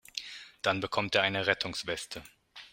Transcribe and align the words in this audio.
Dann 0.63 0.79
bekommt 0.79 1.13
er 1.13 1.21
eine 1.21 1.45
Rettungsweste. 1.45 2.23